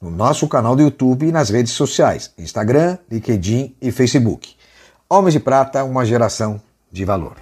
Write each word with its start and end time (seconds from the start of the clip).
no 0.00 0.10
nosso 0.10 0.46
canal 0.46 0.76
do 0.76 0.82
YouTube 0.82 1.26
e 1.26 1.32
nas 1.32 1.50
redes 1.50 1.72
sociais, 1.72 2.32
Instagram, 2.38 2.98
LinkedIn 3.10 3.74
e 3.82 3.90
Facebook. 3.90 4.54
Homens 5.10 5.32
de 5.32 5.40
Prata, 5.40 5.82
uma 5.82 6.04
geração 6.04 6.60
de 6.90 7.04
valor. 7.04 7.34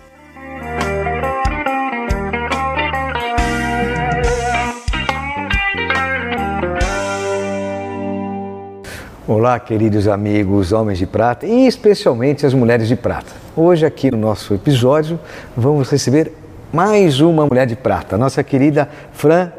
Olá, 9.29 9.59
queridos 9.59 10.07
amigos 10.07 10.73
homens 10.73 10.99
de 10.99 11.07
prata 11.07 11.45
e 11.47 11.67
especialmente 11.67 12.47
as 12.47 12.55
mulheres 12.55 12.87
de 12.87 12.95
prata. 12.95 13.33
Hoje, 13.57 13.85
aqui 13.85 14.09
no 14.09 14.17
nosso 14.17 14.55
episódio, 14.55 15.19
vamos 15.57 15.91
receber 15.91 16.33
mais 16.73 17.21
uma 17.21 17.45
mulher 17.45 17.67
de 17.67 17.75
prata, 17.75 18.17
nossa 18.17 18.45
querida 18.45 18.89
Fran. 19.13 19.51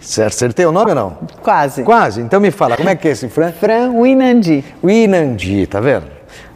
Certo? 0.00 0.34
Acertei 0.34 0.64
o 0.66 0.72
nome 0.72 0.90
ou 0.90 0.94
não? 0.94 1.18
Quase. 1.42 1.82
Quase. 1.82 2.20
Então 2.20 2.40
me 2.40 2.50
fala, 2.50 2.76
como 2.76 2.88
é 2.88 2.94
que 2.96 3.08
é 3.08 3.12
esse 3.12 3.28
Fran? 3.28 3.52
Fran 3.58 3.90
Winandi. 3.92 4.64
Winandi, 4.84 5.66
tá 5.66 5.80
vendo? 5.80 6.06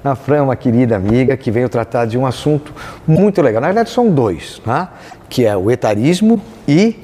A 0.04 0.14
Fran 0.14 0.36
é 0.36 0.42
uma 0.42 0.56
querida 0.56 0.96
amiga 0.96 1.36
que 1.36 1.50
veio 1.50 1.68
tratar 1.68 2.04
de 2.04 2.18
um 2.18 2.26
assunto 2.26 2.74
muito 3.06 3.40
legal. 3.40 3.60
Na 3.62 3.68
verdade, 3.68 3.88
são 3.90 4.10
dois, 4.10 4.58
tá? 4.64 4.92
que 5.28 5.44
é 5.46 5.56
o 5.56 5.70
etarismo 5.70 6.40
e 6.68 6.96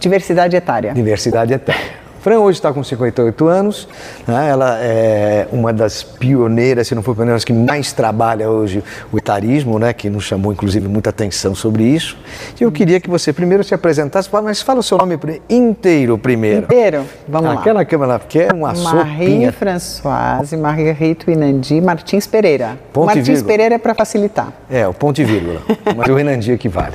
Diversidade 0.00 0.54
etária. 0.56 0.92
diversidade 0.92 1.52
etária. 1.54 1.97
Fran 2.20 2.40
hoje 2.40 2.58
está 2.58 2.72
com 2.72 2.82
58 2.82 3.46
anos, 3.46 3.88
né? 4.26 4.48
ela 4.48 4.78
é 4.80 5.46
uma 5.52 5.72
das 5.72 6.02
pioneiras, 6.02 6.88
se 6.88 6.94
não 6.94 7.02
for 7.02 7.14
pioneiras, 7.14 7.44
que 7.44 7.52
mais 7.52 7.92
trabalha 7.92 8.50
hoje 8.50 8.82
o 9.12 9.18
etarismo, 9.18 9.78
né? 9.78 9.92
que 9.92 10.10
nos 10.10 10.24
chamou 10.24 10.52
inclusive 10.52 10.88
muita 10.88 11.10
atenção 11.10 11.54
sobre 11.54 11.84
isso. 11.84 12.16
E 12.60 12.64
eu 12.64 12.72
queria 12.72 13.00
que 13.00 13.08
você 13.08 13.32
primeiro 13.32 13.62
se 13.62 13.74
apresentasse, 13.74 14.28
mas 14.42 14.60
fala 14.62 14.80
o 14.80 14.82
seu 14.82 14.98
nome 14.98 15.18
inteiro 15.48 16.18
primeiro. 16.18 16.64
Inteiro? 16.64 17.04
Vamos 17.26 17.54
lá. 17.54 17.60
Aquela 17.60 17.84
câmera, 17.84 18.18
porque 18.18 18.40
é 18.40 18.52
uma 18.52 18.72
Marie 18.72 18.84
sopinha. 18.84 19.52
Françoise, 19.52 20.56
Marguerite 20.56 21.26
Winandi, 21.26 21.80
Martins 21.80 22.26
Pereira. 22.26 22.78
Ponto 22.92 23.12
e 23.12 23.16
Martins. 23.16 23.42
Pereira 23.42 23.74
é 23.76 23.78
para 23.78 23.94
facilitar. 23.94 24.52
É, 24.70 24.86
o 24.86 24.94
ponto 24.94 25.20
e 25.20 25.24
vírgula. 25.24 25.62
Mas 25.96 26.08
o 26.08 26.14
Renandia 26.14 26.56
que 26.58 26.68
vale. 26.68 26.94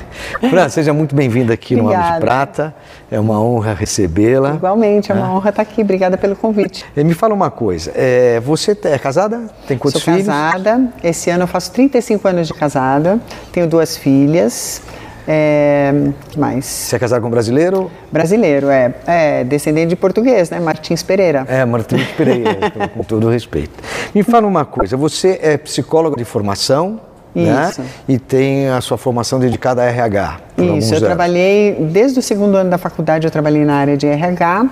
Fran, 0.50 0.68
seja 0.68 0.92
muito 0.92 1.14
bem-vinda 1.14 1.54
aqui 1.54 1.74
no 1.74 1.86
Homem 1.86 1.98
de. 1.98 2.20
Prata. 2.20 2.74
É 3.14 3.20
uma 3.20 3.40
honra 3.40 3.74
recebê-la. 3.74 4.54
Igualmente, 4.54 5.12
é 5.12 5.14
uma 5.14 5.32
honra 5.32 5.50
estar 5.50 5.62
aqui. 5.62 5.82
Obrigada 5.82 6.18
pelo 6.18 6.34
convite. 6.34 6.84
E 6.96 7.04
me 7.04 7.14
fala 7.14 7.32
uma 7.32 7.48
coisa, 7.48 7.92
é, 7.94 8.40
você 8.40 8.76
é 8.82 8.98
casada? 8.98 9.42
Tem 9.68 9.78
quantos 9.78 10.02
Sou 10.02 10.12
filhos? 10.12 10.26
casada. 10.26 10.88
Esse 11.00 11.30
ano 11.30 11.44
eu 11.44 11.46
faço 11.46 11.70
35 11.70 12.26
anos 12.26 12.48
de 12.48 12.54
casada. 12.54 13.20
Tenho 13.52 13.68
duas 13.68 13.96
filhas. 13.96 14.82
É, 15.28 15.92
que 16.28 16.40
mais? 16.40 16.64
Você 16.64 16.96
é 16.96 16.98
casada 16.98 17.20
com 17.20 17.28
um 17.28 17.30
brasileiro? 17.30 17.88
Brasileiro, 18.10 18.68
é, 18.68 18.92
é 19.06 19.44
descendente 19.44 19.90
de 19.90 19.96
português, 19.96 20.50
né? 20.50 20.58
Martins 20.58 21.04
Pereira. 21.04 21.46
É, 21.48 21.64
Martins 21.64 22.08
Pereira, 22.16 22.72
com 22.92 23.04
todo 23.04 23.30
respeito. 23.30 23.80
Me 24.12 24.24
fala 24.24 24.44
uma 24.44 24.64
coisa, 24.64 24.96
você 24.96 25.38
é 25.40 25.56
psicóloga 25.56 26.16
de 26.16 26.24
formação, 26.24 26.98
né? 27.34 27.72
E 28.08 28.18
tem 28.18 28.68
a 28.68 28.80
sua 28.80 28.96
formação 28.96 29.38
dedicada 29.38 29.82
a 29.82 29.86
RH. 29.86 30.40
Isso, 30.56 30.94
eu 30.94 30.96
anos. 30.98 31.00
trabalhei, 31.00 31.76
desde 31.90 32.18
o 32.18 32.22
segundo 32.22 32.56
ano 32.56 32.70
da 32.70 32.78
faculdade 32.78 33.26
eu 33.26 33.30
trabalhei 33.30 33.64
na 33.64 33.74
área 33.74 33.96
de 33.96 34.06
RH 34.06 34.66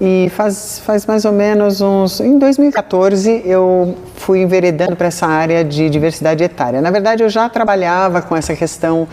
e 0.00 0.28
faz, 0.30 0.80
faz 0.84 1.06
mais 1.06 1.24
ou 1.24 1.32
menos 1.32 1.80
uns... 1.80 2.20
Em 2.20 2.38
2014 2.38 3.42
eu 3.44 3.94
fui 4.16 4.40
enveredando 4.40 4.96
para 4.96 5.08
essa 5.08 5.26
área 5.26 5.64
de 5.64 5.88
diversidade 5.88 6.42
etária. 6.42 6.80
Na 6.80 6.90
verdade 6.90 7.22
eu 7.22 7.28
já 7.28 7.48
trabalhava 7.48 8.22
com 8.22 8.34
essa 8.34 8.54
questão 8.54 9.06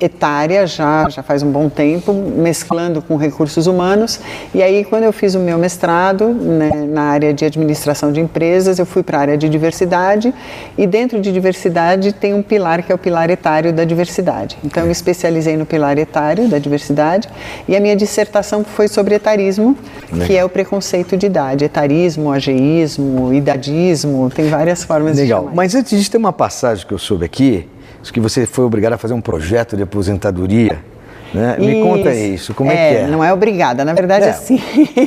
etária 0.00 0.66
já, 0.66 1.08
já 1.08 1.22
faz 1.22 1.42
um 1.42 1.50
bom 1.50 1.68
tempo, 1.68 2.12
mesclando 2.12 3.00
com 3.00 3.16
recursos 3.16 3.66
humanos. 3.66 4.20
E 4.54 4.62
aí 4.62 4.84
quando 4.84 5.04
eu 5.04 5.12
fiz 5.12 5.34
o 5.34 5.38
meu 5.38 5.56
mestrado 5.56 6.28
né, 6.28 6.70
na 6.88 7.02
área 7.02 7.32
de 7.32 7.44
administração 7.44 8.12
de 8.12 8.20
empresas, 8.20 8.78
eu 8.78 8.86
fui 8.86 9.02
para 9.02 9.18
a 9.18 9.20
área 9.22 9.38
de 9.38 9.48
diversidade. 9.48 10.34
E 10.76 10.86
dentro 10.86 11.20
de 11.20 11.32
diversidade 11.32 12.12
tem 12.12 12.34
um 12.34 12.42
pilar 12.42 12.82
que 12.82 12.92
é 12.92 12.94
o 12.94 12.98
pilar 12.98 13.30
etário 13.30 13.72
da 13.72 13.84
diversidade. 13.84 14.58
Então 14.62 14.82
eu 14.82 14.86
me 14.86 14.92
especializei 14.92 15.56
no 15.56 15.64
pilar 15.64 15.96
etário 15.98 16.48
da 16.48 16.58
diversidade. 16.58 17.28
E 17.66 17.74
a 17.74 17.80
minha 17.80 17.96
dissertação 17.96 18.64
foi 18.64 18.88
sobre 18.88 19.14
etarismo, 19.14 19.76
que 20.26 20.36
é 20.36 20.44
o 20.44 20.48
preconceito 20.48 21.16
de 21.16 21.26
idade. 21.26 21.64
Etarismo, 21.64 22.32
ageísmo, 22.32 23.32
idadismo, 23.32 24.28
tem 24.30 24.48
várias 24.48 24.82
formas 24.82 25.16
de 25.16 25.22
Legal. 25.22 25.42
chamar. 25.44 25.54
Mas 25.54 25.74
antes 25.74 25.96
disso, 25.96 26.10
tem 26.10 26.18
uma 26.18 26.32
passagem 26.32 26.86
que 26.86 26.92
eu 26.92 26.98
soube 26.98 27.24
aqui, 27.24 27.68
que 28.12 28.20
você 28.20 28.46
foi 28.46 28.64
obrigado 28.64 28.92
a 28.92 28.98
fazer 28.98 29.14
um 29.14 29.20
projeto 29.20 29.76
de 29.76 29.82
aposentadoria. 29.82 30.78
Né? 31.34 31.56
Me 31.58 31.82
conta 31.82 32.14
isso, 32.14 32.54
como 32.54 32.70
é, 32.70 32.74
que 32.74 32.96
é? 32.98 33.06
Não 33.06 33.22
é 33.22 33.32
obrigada, 33.32 33.84
na 33.84 33.92
verdade 33.92 34.26
É. 34.26 34.30
assim. 34.30 34.60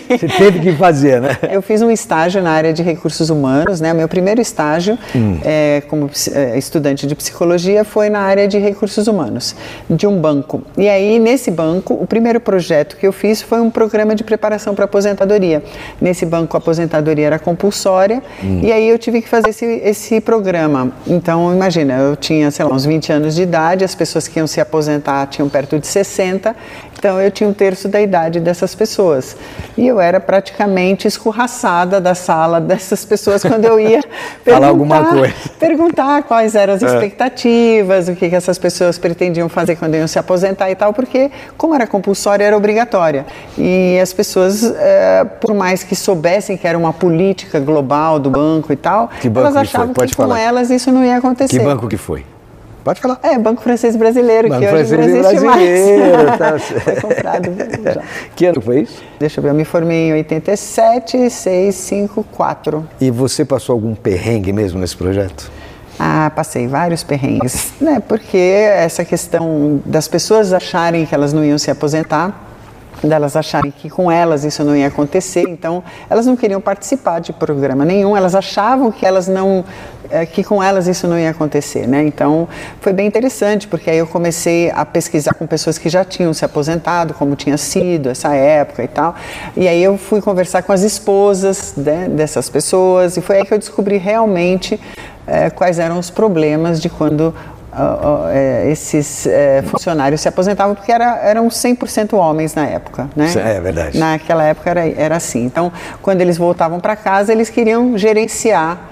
Você 0.10 0.28
teve 0.28 0.60
que 0.60 0.74
fazer, 0.74 1.22
né? 1.22 1.38
Eu 1.52 1.62
fiz 1.62 1.82
um 1.82 1.90
estágio 1.92 2.42
na 2.42 2.52
área 2.52 2.74
de 2.74 2.84
recursos 2.84 3.30
humanos, 3.30 3.80
né? 3.82 3.94
Meu 3.94 4.08
primeiro 4.08 4.42
estágio 4.42 4.98
Hum. 5.16 5.40
é, 5.44 5.82
como 5.88 6.10
é, 6.34 6.58
estudante 6.58 7.08
de 7.08 7.16
psicologia 7.16 7.84
foi 7.84 8.10
na 8.10 8.20
área 8.20 8.48
de 8.48 8.58
recursos 8.58 9.08
humanos, 9.08 9.56
de 9.90 10.06
um 10.08 10.20
banco. 10.20 10.62
E 10.78 10.88
aí, 10.90 11.20
nesse 11.20 11.50
banco, 11.52 11.94
o 11.94 12.06
primeiro 12.06 12.40
projeto 12.40 12.98
que 12.98 13.08
eu 13.08 13.12
fiz 13.14 13.42
foi 13.42 13.60
um 13.62 13.70
programa 13.70 14.14
de 14.16 14.24
preparação 14.24 14.76
para 14.76 14.86
aposentadoria. 14.86 15.64
Nesse 16.02 16.26
banco, 16.26 16.56
a 16.56 16.60
aposentadoria 16.60 17.28
era 17.28 17.40
compulsória, 17.40 18.22
Hum. 18.44 18.62
e 18.64 18.72
aí 18.72 18.88
eu 18.90 18.98
tive 19.00 19.22
que 19.22 19.30
fazer 19.30 19.50
esse, 19.50 19.66
esse 19.84 20.22
programa. 20.22 20.92
Então, 21.08 21.54
imagina, 21.54 21.94
eu 21.98 22.16
tinha, 22.16 22.52
sei 22.52 22.66
lá, 22.66 22.74
uns 22.74 22.86
20 22.86 23.12
anos 23.12 23.36
de 23.36 23.44
idade, 23.44 23.84
as 23.84 23.96
pessoas 23.96 24.28
que 24.28 24.40
iam 24.40 24.48
se 24.48 24.60
aposentar 24.62 25.28
tinham 25.28 25.48
perto 25.50 25.80
de 25.80 25.88
60, 25.88 26.09
então 26.98 27.20
eu 27.22 27.32
tinha 27.32 27.50
um 27.50 27.54
terço 27.54 27.88
da 27.88 28.02
idade 28.02 28.40
dessas 28.40 28.76
pessoas. 28.76 29.38
E 29.78 29.88
eu 29.88 30.00
era 30.02 30.20
praticamente 30.20 31.08
escorraçada 31.08 32.02
da 32.02 32.14
sala 32.14 32.60
dessas 32.62 33.06
pessoas 33.06 33.42
quando 33.44 33.66
eu 33.66 33.80
ia 33.80 34.02
Falar 34.44 34.68
alguma 34.68 34.96
perguntar- 34.98 35.18
coisa. 35.20 35.34
perguntar 35.60 36.24
quais 36.24 36.56
eram 36.56 36.74
as 36.74 36.82
expectativas, 36.82 38.08
o 38.10 38.16
que, 38.16 38.30
que 38.30 38.36
essas 38.36 38.58
pessoas 38.58 38.98
pretendiam 38.98 39.48
fazer 39.48 39.76
quando 39.76 39.96
iam 39.96 40.08
se 40.08 40.18
aposentar 40.20 40.70
e 40.70 40.76
tal, 40.76 40.94
porque 40.94 41.32
como 41.58 41.74
era 41.76 41.86
compulsória, 41.88 42.44
era 42.44 42.58
obrigatória. 42.58 43.26
E 43.58 43.98
as 44.02 44.12
pessoas, 44.12 44.64
eh, 44.64 45.26
por 45.40 45.54
mais 45.54 45.84
que 45.84 45.96
soubessem 45.96 46.58
que 46.58 46.68
era 46.68 46.78
uma 46.78 46.92
política 46.94 47.60
global 47.60 48.20
do 48.20 48.30
banco 48.30 48.74
e 48.74 48.76
tal, 48.76 49.10
Que 49.22 49.28
elas 49.28 49.54
que 49.54 49.60
achavam 49.60 49.94
Pode 49.94 50.12
que 50.12 50.18
com 50.18 50.36
elas 50.36 50.70
isso 50.70 50.92
não 50.92 51.04
ia 51.06 51.18
acontecer. 51.18 51.58
Que 51.60 51.64
banco 51.64 51.88
que 51.88 51.98
foi? 51.98 52.26
Pode 52.90 53.02
falar. 53.02 53.20
É, 53.22 53.38
Banco 53.38 53.62
Francês 53.62 53.96
Brasileiro, 53.96 54.50
Banco 54.50 54.62
que 54.62 54.74
hoje 54.74 54.96
Francês 54.96 55.14
não 55.14 55.32
existe 55.32 55.46
Brasileiro, 55.46 56.26
mais. 56.26 56.34
tá 56.40 56.60
Foi 56.60 56.96
comprado 56.96 57.52
já. 57.94 58.02
Que 58.36 58.46
ano 58.48 58.62
foi 58.62 58.80
isso? 58.80 59.04
Deixa 59.20 59.40
eu 59.40 59.44
ver, 59.44 59.50
eu 59.50 59.54
me 59.54 59.64
formei 59.64 60.10
em 60.10 60.14
87, 60.14 61.30
6, 61.30 61.76
5, 61.76 62.24
4. 62.32 62.90
E 63.00 63.12
você 63.12 63.46
passou 63.46 63.74
algum 63.74 63.94
perrengue 63.94 64.52
mesmo 64.52 64.80
nesse 64.80 64.98
projeto? 64.98 65.52
Ah, 66.00 66.32
passei 66.36 66.66
vários 66.66 67.04
perrengues, 67.04 67.74
né? 67.80 68.02
Porque 68.08 68.38
essa 68.38 69.06
questão 69.06 69.80
das 69.86 70.08
pessoas 70.08 70.52
acharem 70.52 71.06
que 71.06 71.14
elas 71.14 71.32
não 71.32 71.46
iam 71.46 71.60
se 71.60 71.70
aposentar, 71.70 72.49
delas 73.04 73.36
acharem 73.36 73.72
que 73.72 73.90
com 73.90 74.12
elas 74.12 74.44
isso 74.44 74.64
não 74.64 74.76
ia 74.76 74.88
acontecer, 74.88 75.46
então 75.48 75.84
elas 76.10 76.26
não 76.26 76.36
queriam 76.36 76.60
participar 76.60 77.20
de 77.20 77.34
programa 77.34 77.86
nenhum, 77.86 78.16
elas 78.16 78.36
achavam 78.36 78.92
que 78.92 79.06
elas 79.06 79.28
não 79.28 79.64
eh, 80.10 80.26
que 80.26 80.44
com 80.44 80.62
elas 80.62 80.88
isso 80.88 81.08
não 81.08 81.18
ia 81.18 81.30
acontecer, 81.30 81.88
né? 81.88 82.04
Então 82.04 82.48
foi 82.82 82.94
bem 82.94 83.08
interessante 83.08 83.68
porque 83.68 83.90
aí 83.90 83.98
eu 83.98 84.08
comecei 84.08 84.72
a 84.72 84.86
pesquisar 84.86 85.34
com 85.34 85.46
pessoas 85.46 85.78
que 85.78 85.90
já 85.90 86.04
tinham 86.04 86.34
se 86.34 86.44
aposentado, 86.44 87.14
como 87.14 87.36
tinha 87.36 87.58
sido 87.58 88.10
essa 88.10 88.34
época 88.36 88.84
e 88.84 88.88
tal, 88.88 89.16
e 89.56 89.68
aí 89.68 89.84
eu 89.84 89.98
fui 89.98 90.22
conversar 90.22 90.64
com 90.64 90.72
as 90.72 90.82
esposas 90.82 91.74
né, 91.78 92.08
dessas 92.10 92.50
pessoas 92.50 93.18
e 93.18 93.22
foi 93.22 93.38
aí 93.38 93.46
que 93.46 93.54
eu 93.54 93.60
descobri 93.60 93.98
realmente 93.98 94.80
eh, 95.28 95.50
quais 95.52 95.80
eram 95.80 96.00
os 96.00 96.10
problemas 96.10 96.82
de 96.82 96.90
quando 96.90 97.34
esses 98.66 99.26
eh, 99.26 99.64
funcionários 99.68 100.22
se 100.22 100.28
aposentavam, 100.28 100.76
porque 100.76 100.92
era, 100.92 101.18
eram 101.18 101.48
100% 101.48 102.14
homens 102.14 102.56
na 102.56 102.66
época, 102.66 103.10
né? 103.16 103.32
É 103.36 103.62
verdade. 103.62 103.98
Naquela 103.98 104.44
época 104.44 104.70
era, 104.70 104.88
era 104.88 105.16
assim. 105.16 105.46
Então, 105.46 105.72
quando 106.02 106.22
eles 106.22 106.38
voltavam 106.38 106.80
para 106.80 106.96
casa, 106.96 107.32
eles 107.32 107.50
queriam 107.50 107.98
gerenciar 107.98 108.89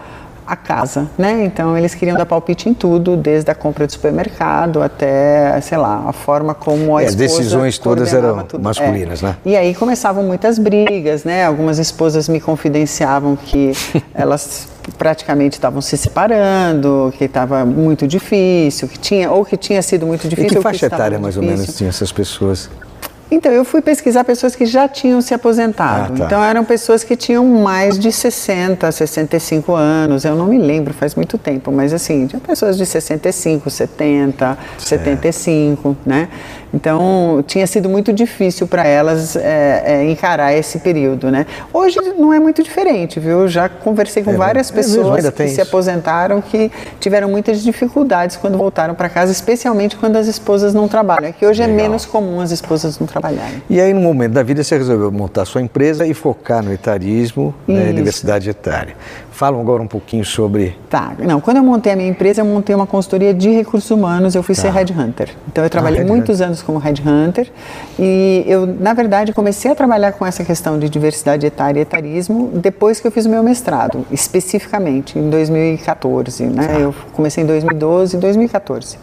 a 0.47 0.55
casa, 0.55 1.07
né? 1.17 1.43
Então 1.43 1.77
eles 1.77 1.93
queriam 1.93 2.15
dar 2.17 2.25
palpite 2.25 2.69
em 2.69 2.73
tudo, 2.73 3.17
desde 3.17 3.51
a 3.51 3.55
compra 3.55 3.85
de 3.85 3.91
supermercado 3.93 4.81
até, 4.81 5.59
sei 5.61 5.77
lá, 5.77 6.05
a 6.07 6.13
forma 6.13 6.53
como 6.53 6.95
a 6.95 7.01
É, 7.03 7.05
esposa 7.05 7.07
as 7.07 7.15
decisões 7.15 7.77
todas 7.77 8.13
eram 8.13 8.43
tudo. 8.43 8.63
masculinas, 8.63 9.21
É. 9.21 9.25
né? 9.27 9.35
E 9.45 9.55
aí 9.57 9.75
começavam 9.75 10.23
muitas 10.23 10.57
brigas, 10.57 11.23
né? 11.25 11.43
Algumas 11.45 11.77
esposas 11.79 12.29
me 12.29 12.39
confidenciavam 12.39 13.35
que 13.35 13.73
elas 14.15 14.67
praticamente 14.97 15.57
estavam 15.57 15.81
se 15.81 15.97
separando, 15.97 17.13
que 17.17 17.25
estava 17.25 17.65
muito 17.65 18.07
difícil, 18.07 18.87
que 18.87 18.97
tinha 18.97 19.29
ou 19.29 19.43
que 19.43 19.57
tinha 19.57 19.81
sido 19.81 20.07
muito 20.07 20.25
E 20.25 20.29
difícil. 20.29 20.49
que 20.51 20.55
ou 20.57 20.61
faixa 20.63 20.85
etária 20.85 21.19
mais 21.19 21.35
ou 21.35 21.41
difícil. 21.43 21.61
menos 21.63 21.77
tinham 21.77 21.89
essas 21.89 22.11
pessoas? 22.11 22.69
Então, 23.29 23.51
eu 23.51 23.65
fui 23.65 23.81
pesquisar 23.81 24.23
pessoas 24.23 24.55
que 24.55 24.65
já 24.65 24.87
tinham 24.87 25.21
se 25.21 25.33
aposentado. 25.33 26.13
Ah, 26.13 26.17
tá. 26.17 26.25
Então, 26.25 26.43
eram 26.43 26.63
pessoas 26.63 27.03
que 27.03 27.15
tinham 27.15 27.45
mais 27.45 27.99
de 27.99 28.11
60, 28.11 28.89
65 28.91 29.73
anos. 29.73 30.23
Eu 30.23 30.35
não 30.35 30.47
me 30.47 30.57
lembro, 30.57 30.93
faz 30.93 31.13
muito 31.13 31.37
tempo, 31.37 31.71
mas 31.71 31.93
assim, 31.93 32.25
tinha 32.27 32.39
pessoas 32.39 32.77
de 32.77 32.85
65, 32.85 33.69
70, 33.69 34.57
75, 34.77 35.97
né? 36.05 36.29
Então, 36.77 37.43
tinha 37.47 37.65
sido 37.65 37.89
muito 37.89 38.13
difícil 38.13 38.67
para 38.67 38.85
elas 38.85 39.35
é, 39.35 39.81
é, 39.83 40.11
encarar 40.11 40.53
esse 40.53 40.77
período, 40.77 41.31
né? 41.31 41.47
Hoje 41.73 41.99
não 42.19 42.31
é 42.31 42.39
muito 42.39 42.61
diferente, 42.61 43.19
viu? 43.19 43.41
Eu 43.41 43.47
já 43.47 43.67
conversei 43.67 44.21
com 44.23 44.31
É, 44.31 44.37
várias 44.37 44.69
é 44.71 44.75
mesmo, 44.75 44.95
pessoas 44.95 45.15
ainda 45.17 45.31
que 45.31 45.37
tem 45.37 45.47
se 45.47 45.53
isso. 45.53 45.61
aposentaram 45.63 46.39
que 46.39 46.71
tiveram 46.99 47.29
muitas 47.29 47.63
dificuldades 47.63 48.37
quando 48.37 48.59
voltaram 48.59 48.93
para 48.93 49.09
casa, 49.09 49.31
especialmente 49.31 49.95
quando 49.95 50.17
as 50.17 50.27
esposas 50.27 50.71
não 50.75 50.87
trabalham. 50.87 51.29
É 51.29 51.31
que 51.31 51.45
hoje 51.47 51.63
é 51.63 51.65
Legal. 51.65 51.81
menos 51.83 52.05
comum 52.05 52.39
as 52.39 52.51
esposas 52.51 52.99
não 52.99 53.07
trabalharem. 53.07 53.63
E 53.67 53.81
aí, 53.81 53.91
no 53.91 54.01
momento 54.01 54.33
da 54.33 54.43
vida, 54.43 54.63
você 54.63 54.77
resolveu 54.77 55.11
montar 55.11 55.45
sua 55.45 55.61
empresa 55.61 56.05
e 56.05 56.13
focar 56.13 56.63
no 56.63 56.71
etarismo, 56.71 57.55
né, 57.67 57.81
Isso. 57.81 57.89
universidade 57.89 58.47
etária. 58.49 58.95
Fala 59.37 59.61
agora 59.61 59.83
um 59.83 59.87
pouquinho 59.87 60.25
sobre. 60.25 60.75
Tá, 60.89 61.13
não, 61.19 61.39
quando 61.39 61.57
eu 61.57 61.63
montei 61.63 61.93
a 61.93 61.95
minha 61.95 62.09
empresa, 62.09 62.41
eu 62.41 62.45
montei 62.45 62.75
uma 62.75 62.87
consultoria 62.87 63.35
de 63.35 63.51
recursos 63.51 63.91
humanos, 63.91 64.33
eu 64.33 64.41
fui 64.41 64.55
ser 64.55 64.71
headhunter. 64.71 65.29
Então 65.47 65.63
eu 65.63 65.69
trabalhei 65.69 65.97
Tá. 65.97 66.01
headhunter. 66.01 66.17
muitos 66.17 66.41
anos 66.41 66.63
como 66.63 66.79
headhunter 66.79 67.47
e 67.99 68.43
eu, 68.47 68.65
na 68.65 68.95
verdade, 68.95 69.33
comecei 69.33 69.69
a 69.69 69.75
trabalhar 69.75 70.13
com 70.13 70.25
essa 70.25 70.43
questão 70.43 70.79
de 70.79 70.89
diversidade 70.89 71.45
etária 71.45 71.77
e 71.77 71.83
etarismo 71.83 72.49
depois 72.51 72.99
que 72.99 73.05
eu 73.05 73.11
fiz 73.11 73.27
o 73.27 73.29
meu 73.29 73.43
mestrado, 73.43 74.03
especificamente 74.11 75.19
em 75.19 75.29
2014, 75.29 76.43
né? 76.45 76.67
Tá. 76.67 76.73
Eu 76.79 76.95
comecei 77.13 77.43
em 77.43 77.47
2012 77.47 78.17
e 78.17 78.19
2014. 78.19 78.97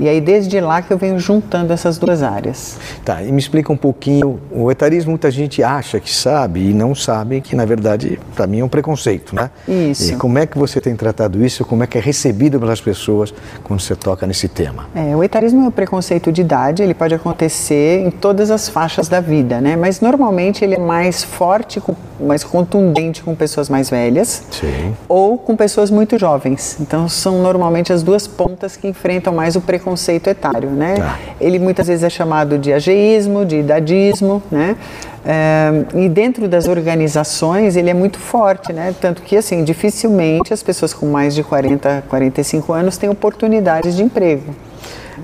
E 0.00 0.08
aí 0.08 0.20
desde 0.20 0.60
lá 0.60 0.80
que 0.80 0.92
eu 0.92 0.98
venho 0.98 1.18
juntando 1.18 1.72
essas 1.72 1.98
duas 1.98 2.22
áreas. 2.22 2.78
Tá, 3.04 3.22
e 3.22 3.32
me 3.32 3.38
explica 3.38 3.72
um 3.72 3.76
pouquinho. 3.76 4.40
O 4.52 4.70
etarismo, 4.70 5.10
muita 5.10 5.30
gente 5.30 5.62
acha 5.62 5.98
que 5.98 6.12
sabe 6.14 6.70
e 6.70 6.72
não 6.72 6.94
sabe 6.94 7.40
que, 7.40 7.56
na 7.56 7.64
verdade, 7.64 8.18
para 8.36 8.46
mim 8.46 8.60
é 8.60 8.64
um 8.64 8.68
preconceito, 8.68 9.34
né? 9.34 9.50
Isso. 9.66 10.12
E 10.12 10.16
como 10.16 10.38
é 10.38 10.46
que 10.46 10.56
você 10.56 10.80
tem 10.80 10.94
tratado 10.94 11.44
isso? 11.44 11.64
Como 11.64 11.82
é 11.82 11.86
que 11.86 11.98
é 11.98 12.00
recebido 12.00 12.60
pelas 12.60 12.80
pessoas 12.80 13.34
quando 13.64 13.80
você 13.80 13.96
toca 13.96 14.26
nesse 14.26 14.46
tema? 14.46 14.86
É, 14.94 15.16
o 15.16 15.24
etarismo 15.24 15.64
é 15.64 15.68
um 15.68 15.70
preconceito 15.70 16.30
de 16.30 16.42
idade, 16.42 16.82
ele 16.82 16.94
pode 16.94 17.14
acontecer 17.14 18.06
em 18.06 18.10
todas 18.10 18.50
as 18.50 18.68
faixas 18.68 19.08
da 19.08 19.20
vida, 19.20 19.60
né? 19.60 19.74
Mas 19.76 20.00
normalmente 20.00 20.64
ele 20.64 20.74
é 20.74 20.78
mais 20.78 21.24
forte, 21.24 21.82
mais 22.20 22.44
contundente 22.44 23.22
com 23.22 23.34
pessoas 23.34 23.68
mais 23.68 23.90
velhas 23.90 24.44
Sim. 24.50 24.94
ou 25.08 25.38
com 25.38 25.56
pessoas 25.56 25.90
muito 25.90 26.18
jovens. 26.18 26.76
Então 26.80 27.08
são 27.08 27.42
normalmente 27.42 27.92
as 27.92 28.02
duas 28.02 28.28
pontas 28.28 28.76
que 28.76 28.86
enfrentam 28.86 29.34
mais 29.34 29.56
o 29.56 29.60
preconceito 29.60 29.87
etário, 30.28 30.70
né? 30.70 30.96
Tá. 30.96 31.18
Ele 31.40 31.58
muitas 31.58 31.86
vezes 31.86 32.02
é 32.04 32.10
chamado 32.10 32.58
de 32.58 32.72
ageísmo, 32.72 33.44
de 33.44 33.56
idadismo, 33.56 34.42
né? 34.50 34.76
É, 35.24 35.84
e 35.94 36.08
dentro 36.08 36.48
das 36.48 36.66
organizações 36.68 37.76
ele 37.76 37.90
é 37.90 37.94
muito 37.94 38.18
forte, 38.18 38.72
né? 38.72 38.94
Tanto 39.00 39.22
que 39.22 39.36
assim 39.36 39.64
dificilmente 39.64 40.52
as 40.52 40.62
pessoas 40.62 40.94
com 40.94 41.06
mais 41.06 41.34
de 41.34 41.42
40, 41.42 42.04
45 42.08 42.72
anos 42.72 42.96
têm 42.96 43.08
oportunidades 43.10 43.96
de 43.96 44.02
emprego. 44.02 44.54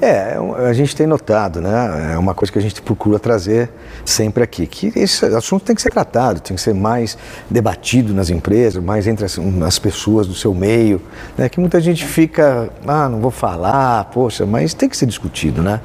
É, 0.00 0.36
a 0.68 0.72
gente 0.72 0.94
tem 0.94 1.06
notado, 1.06 1.60
né? 1.60 2.12
É 2.14 2.18
uma 2.18 2.34
coisa 2.34 2.52
que 2.52 2.58
a 2.58 2.62
gente 2.62 2.80
procura 2.82 3.18
trazer 3.18 3.70
sempre 4.04 4.42
aqui, 4.42 4.66
que 4.66 4.92
esse 4.96 5.24
assunto 5.26 5.64
tem 5.64 5.74
que 5.74 5.82
ser 5.82 5.90
tratado, 5.90 6.40
tem 6.40 6.54
que 6.56 6.62
ser 6.62 6.74
mais 6.74 7.16
debatido 7.48 8.12
nas 8.12 8.30
empresas, 8.30 8.82
mais 8.82 9.06
entre 9.06 9.24
as, 9.24 9.38
as 9.66 9.78
pessoas 9.78 10.26
do 10.26 10.34
seu 10.34 10.54
meio, 10.54 11.00
né? 11.36 11.48
Que 11.48 11.60
muita 11.60 11.80
gente 11.80 12.04
fica, 12.04 12.68
ah, 12.86 13.08
não 13.08 13.20
vou 13.20 13.30
falar, 13.30 14.04
poxa, 14.06 14.44
mas 14.44 14.74
tem 14.74 14.88
que 14.88 14.96
ser 14.96 15.06
discutido, 15.06 15.62
né? 15.62 15.80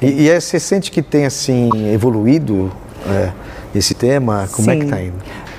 E, 0.00 0.24
e 0.24 0.30
é, 0.30 0.38
você 0.38 0.60
sente 0.60 0.90
que 0.90 1.02
tem, 1.02 1.24
assim, 1.24 1.92
evoluído 1.92 2.70
é, 3.06 3.32
esse 3.74 3.94
tema? 3.94 4.48
Como 4.52 4.70
é 4.70 4.76
que 4.76 4.82
Sim. 4.82 4.86
está 4.86 5.02
indo? 5.02 5.16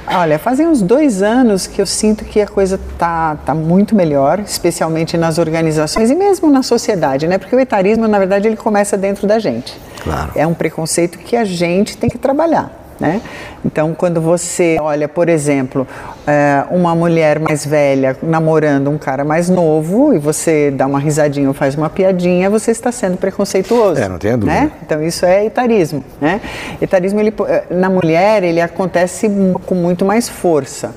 Olha, 0.07 0.37
fazem 0.37 0.67
uns 0.67 0.81
dois 0.81 1.21
anos 1.21 1.65
que 1.65 1.81
eu 1.81 1.85
sinto 1.85 2.23
que 2.25 2.39
a 2.39 2.47
coisa 2.47 2.79
tá, 2.97 3.37
tá 3.45 3.55
muito 3.55 3.95
melhor, 3.95 4.39
especialmente 4.39 5.17
nas 5.17 5.37
organizações 5.37 6.11
e 6.11 6.15
mesmo 6.15 6.49
na 6.49 6.61
sociedade, 6.61 7.27
né? 7.27 7.37
Porque 7.37 7.55
o 7.55 7.59
etarismo, 7.59 8.07
na 8.07 8.19
verdade, 8.19 8.47
ele 8.47 8.57
começa 8.57 8.95
dentro 8.95 9.25
da 9.27 9.39
gente. 9.39 9.79
Claro. 10.03 10.31
É 10.35 10.45
um 10.45 10.53
preconceito 10.53 11.17
que 11.17 11.35
a 11.35 11.43
gente 11.43 11.97
tem 11.97 12.09
que 12.09 12.17
trabalhar. 12.17 12.84
Né? 13.00 13.21
Então, 13.63 13.94
quando 13.94 14.21
você 14.21 14.77
olha, 14.80 15.07
por 15.07 15.27
exemplo, 15.27 15.86
eh, 16.25 16.63
uma 16.71 16.95
mulher 16.95 17.39
mais 17.39 17.65
velha 17.65 18.15
namorando 18.24 18.89
um 18.89 18.97
cara 18.97 19.25
mais 19.25 19.50
novo 19.50 20.13
e 20.13 20.18
você 20.18 20.71
dá 20.71 20.86
uma 20.86 21.00
risadinha 21.00 21.47
ou 21.47 21.53
faz 21.53 21.75
uma 21.75 21.89
piadinha, 21.89 22.50
você 22.50 22.71
está 22.71 22.92
sendo 22.92 23.18
preconceituoso. 23.18 24.00
É, 24.00 24.07
não 24.07 24.18
tenha 24.18 24.38
dúvida. 24.38 24.62
Né? 24.62 24.71
Então 24.86 25.03
isso 25.03 25.25
é 25.25 25.45
etarismo, 25.45 26.03
né? 26.21 26.39
Etarismo 26.81 27.19
ele, 27.19 27.33
eh, 27.47 27.63
na 27.69 27.89
mulher 27.89 28.44
ele 28.44 28.62
acontece 28.62 29.30
com 29.65 29.75
muito 29.75 30.06
mais 30.06 30.30
força. 30.30 30.94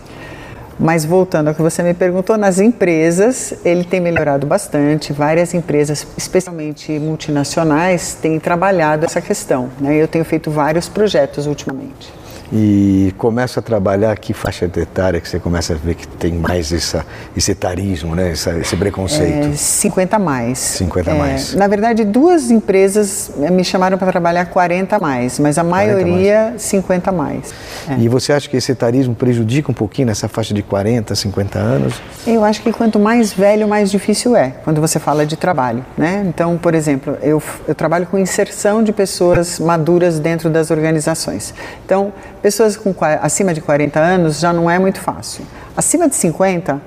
Mas 0.78 1.04
voltando 1.04 1.48
ao 1.48 1.54
que 1.54 1.62
você 1.62 1.82
me 1.82 1.92
perguntou, 1.92 2.36
nas 2.36 2.60
empresas 2.60 3.54
ele 3.64 3.82
tem 3.84 4.00
melhorado 4.00 4.46
bastante. 4.46 5.12
Várias 5.12 5.52
empresas, 5.52 6.06
especialmente 6.16 6.98
multinacionais, 6.98 8.14
têm 8.14 8.38
trabalhado 8.38 9.04
essa 9.04 9.20
questão. 9.20 9.70
Né? 9.80 9.96
Eu 9.96 10.06
tenho 10.06 10.24
feito 10.24 10.50
vários 10.50 10.88
projetos 10.88 11.46
ultimamente. 11.46 12.12
E 12.52 13.12
começa 13.18 13.60
a 13.60 13.62
trabalhar 13.62 14.16
que 14.18 14.32
faixa 14.32 14.64
etária 14.64 15.20
que 15.20 15.28
você 15.28 15.38
começa 15.38 15.74
a 15.74 15.76
ver 15.76 15.94
que 15.94 16.06
tem 16.08 16.32
mais 16.32 16.72
essa, 16.72 17.04
esse 17.36 17.50
etarismo, 17.52 18.14
né? 18.14 18.30
Essa- 18.32 18.56
esse 18.58 18.74
preconceito. 18.76 19.48
É, 19.48 19.52
50 19.56 20.16
a 20.16 20.18
mais. 20.18 20.58
50 20.58 21.10
a 21.10 21.14
É, 21.14 21.18
mais. 21.18 21.54
Na 21.54 21.68
verdade, 21.68 22.04
duas 22.04 22.50
empresas 22.50 23.30
eh, 23.40 23.50
me 23.50 23.62
chamaram 23.64 23.98
para 23.98 24.10
trabalhar 24.10 24.46
40 24.46 24.96
a 24.96 24.98
mais, 24.98 25.38
mas 25.38 25.58
a 25.58 25.62
40 25.62 25.62
a 25.62 25.64
mais. 25.64 26.04
maioria 26.04 26.54
50 26.56 27.10
a 27.10 27.12
mais. 27.12 27.52
É. 27.88 27.98
E 27.98 28.08
você 28.08 28.32
acha 28.32 28.48
que 28.48 28.56
esse 28.56 28.72
etarismo 28.72 29.14
prejudica 29.14 29.70
um 29.70 29.74
pouquinho 29.74 30.06
nessa 30.08 30.26
faixa 30.28 30.54
de 30.54 30.62
40, 30.62 31.14
50 31.14 31.58
anos? 31.58 31.94
Eu 32.26 32.42
acho 32.44 32.62
que 32.62 32.72
quanto 32.72 32.98
mais 32.98 33.32
velho, 33.32 33.68
mais 33.68 33.90
difícil 33.90 34.34
é 34.34 34.54
quando 34.64 34.80
você 34.80 34.98
fala 34.98 35.26
de 35.26 35.36
trabalho, 35.36 35.84
né? 35.98 36.24
Então, 36.26 36.56
por 36.56 36.74
exemplo, 36.74 37.18
eu, 37.22 37.42
eu 37.66 37.74
trabalho 37.74 38.06
com 38.06 38.16
inserção 38.18 38.82
de 38.82 38.92
pessoas 38.92 39.58
maduras 39.58 40.18
dentro 40.18 40.48
das 40.48 40.70
organizações. 40.70 41.52
Então, 41.84 42.12
pessoas 42.42 42.76
com 42.76 42.94
acima 43.20 43.52
de 43.52 43.60
40 43.60 43.98
anos 43.98 44.40
já 44.40 44.52
não 44.52 44.70
é 44.70 44.78
muito 44.78 45.00
fácil. 45.00 45.44
Acima 45.76 46.08
de 46.08 46.14
50 46.16 46.80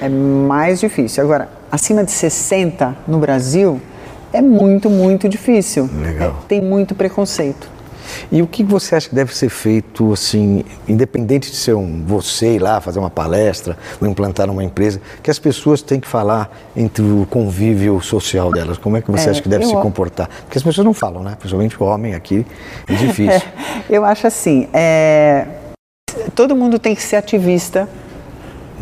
é 0.00 0.08
mais 0.08 0.80
difícil. 0.80 1.22
Agora, 1.22 1.48
acima 1.70 2.04
de 2.04 2.10
60 2.10 2.96
no 3.06 3.18
Brasil 3.18 3.80
é 4.32 4.40
muito, 4.40 4.90
muito 4.90 5.28
difícil. 5.28 5.88
Legal. 6.00 6.30
É, 6.30 6.46
tem 6.46 6.60
muito 6.60 6.94
preconceito. 6.94 7.77
E 8.30 8.42
o 8.42 8.46
que 8.46 8.62
você 8.64 8.94
acha 8.94 9.08
que 9.08 9.14
deve 9.14 9.34
ser 9.36 9.48
feito, 9.48 10.12
assim, 10.12 10.64
independente 10.88 11.50
de 11.50 11.56
ser 11.56 11.74
um 11.74 12.04
você 12.06 12.54
ir 12.54 12.58
lá 12.58 12.80
fazer 12.80 12.98
uma 12.98 13.10
palestra 13.10 13.76
ou 14.00 14.06
implantar 14.08 14.50
uma 14.50 14.62
empresa, 14.64 15.00
que 15.22 15.30
as 15.30 15.38
pessoas 15.38 15.82
têm 15.82 15.98
que 16.00 16.08
falar 16.08 16.50
entre 16.76 17.02
o 17.02 17.26
convívio 17.30 18.00
social 18.00 18.50
delas? 18.52 18.78
Como 18.78 18.96
é 18.96 19.00
que 19.02 19.10
você 19.10 19.28
É, 19.28 19.30
acha 19.30 19.42
que 19.42 19.48
deve 19.48 19.64
eu- 19.64 19.68
se 19.70 19.76
comportar? 19.76 20.28
Porque 20.44 20.58
as 20.58 20.62
pessoas 20.64 20.84
não 20.84 20.94
falam, 20.94 21.22
né? 21.22 21.36
Principalmente 21.38 21.80
o 21.82 21.86
homem 21.86 22.14
aqui, 22.14 22.46
é 22.86 22.94
difícil. 22.94 23.40
Eu 23.88 24.04
acho 24.04 24.26
assim, 24.26 24.68
é, 24.72 25.46
todo 26.34 26.54
mundo 26.54 26.78
tem 26.78 26.94
que 26.94 27.02
ser 27.02 27.16
ativista 27.16 27.88